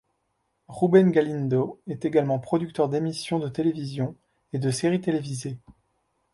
Rubén 0.67 1.11
Galindo 1.11 1.79
est 1.85 2.05
également 2.05 2.39
producteur 2.39 2.89
d'émissions 2.89 3.37
de 3.37 3.47
télévision 3.49 4.15
et 4.51 4.57
de 4.57 4.71
séries 4.71 4.99
télévisées. 4.99 5.59